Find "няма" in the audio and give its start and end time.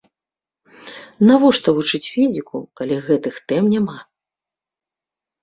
3.77-3.97